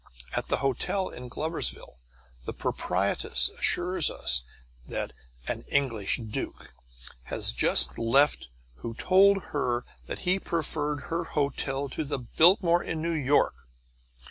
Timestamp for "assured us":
3.59-4.41